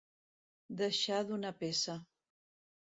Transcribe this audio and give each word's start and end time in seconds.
Deixar 0.79 1.21
d'una 1.29 1.53
peça. 1.61 2.01